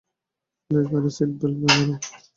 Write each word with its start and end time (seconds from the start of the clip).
দয়া 0.69 0.83
করে 0.91 1.09
seat 1.15 1.31
belt 1.39 1.57
বেঁধে 1.61 1.83
নাও। 1.89 1.99